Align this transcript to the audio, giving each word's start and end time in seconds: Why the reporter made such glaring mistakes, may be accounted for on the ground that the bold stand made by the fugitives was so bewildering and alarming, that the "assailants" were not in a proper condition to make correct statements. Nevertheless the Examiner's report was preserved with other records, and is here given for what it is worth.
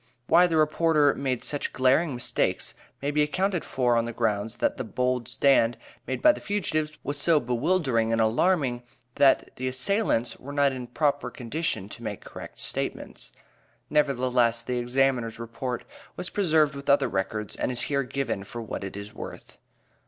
Why 0.25 0.47
the 0.47 0.57
reporter 0.57 1.13
made 1.13 1.43
such 1.43 1.73
glaring 1.73 2.15
mistakes, 2.15 2.73
may 3.03 3.11
be 3.11 3.21
accounted 3.21 3.63
for 3.63 3.95
on 3.95 4.05
the 4.05 4.11
ground 4.13 4.55
that 4.57 4.77
the 4.77 4.83
bold 4.83 5.27
stand 5.27 5.77
made 6.07 6.23
by 6.23 6.31
the 6.31 6.39
fugitives 6.41 6.97
was 7.03 7.19
so 7.19 7.39
bewildering 7.39 8.11
and 8.11 8.19
alarming, 8.19 8.81
that 9.17 9.55
the 9.57 9.67
"assailants" 9.67 10.37
were 10.39 10.53
not 10.53 10.71
in 10.71 10.85
a 10.85 10.87
proper 10.87 11.29
condition 11.29 11.87
to 11.89 12.01
make 12.01 12.25
correct 12.25 12.59
statements. 12.59 13.31
Nevertheless 13.91 14.63
the 14.63 14.79
Examiner's 14.79 15.37
report 15.37 15.83
was 16.15 16.31
preserved 16.31 16.73
with 16.73 16.89
other 16.89 17.07
records, 17.07 17.55
and 17.55 17.71
is 17.71 17.81
here 17.81 18.01
given 18.01 18.43
for 18.43 18.59
what 18.59 18.83
it 18.83 18.97
is 18.97 19.13
worth. 19.13 19.59